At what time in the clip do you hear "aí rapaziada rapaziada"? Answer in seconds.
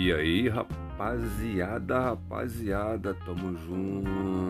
0.12-3.14